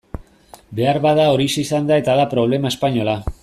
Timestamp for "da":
1.93-2.01, 2.21-2.27